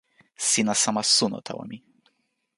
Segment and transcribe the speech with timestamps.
[0.47, 1.77] sina sama suno tawa mi.